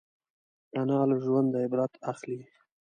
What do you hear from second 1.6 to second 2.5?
عبرت اخلي